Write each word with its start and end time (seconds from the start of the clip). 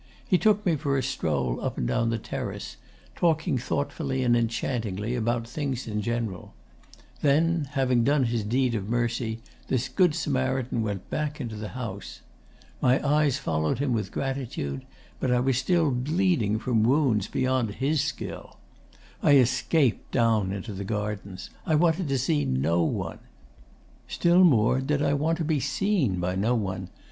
He 0.27 0.39
took 0.39 0.65
me 0.65 0.77
for 0.77 0.97
a 0.97 1.03
stroll 1.03 1.61
up 1.63 1.77
and 1.77 1.87
down 1.87 2.09
the 2.09 2.17
terrace, 2.17 2.77
talking 3.15 3.59
thoughtfully 3.59 4.23
and 4.23 4.35
enchantingly 4.35 5.13
about 5.13 5.47
things 5.47 5.87
in 5.87 6.01
general. 6.01 6.55
Then, 7.21 7.67
having 7.73 8.03
done 8.03 8.23
his 8.23 8.43
deed 8.43 8.73
of 8.73 8.89
mercy, 8.89 9.41
this 9.67 9.87
Good 9.89 10.15
Samaritan 10.15 10.81
went 10.81 11.11
back 11.11 11.39
into 11.39 11.55
the 11.55 11.67
house. 11.77 12.21
My 12.81 13.07
eyes 13.07 13.37
followed 13.37 13.77
him 13.77 13.93
with 13.93 14.11
gratitude; 14.11 14.85
but 15.19 15.29
I 15.29 15.39
was 15.39 15.59
still 15.59 15.91
bleeding 15.91 16.57
from 16.57 16.81
wounds 16.81 17.27
beyond 17.27 17.75
his 17.75 18.01
skill. 18.01 18.57
I 19.21 19.33
escaped 19.35 20.11
down 20.11 20.51
into 20.51 20.73
the 20.73 20.83
gardens. 20.83 21.51
I 21.63 21.75
wanted 21.75 22.07
to 22.07 22.17
see 22.17 22.43
no 22.43 22.81
one. 22.81 23.19
Still 24.07 24.43
more 24.43 24.81
did 24.81 25.03
I 25.03 25.13
want 25.13 25.37
to 25.37 25.43
be 25.45 25.59
seen 25.59 26.19
by 26.19 26.35
no 26.35 26.55
one. 26.55 26.89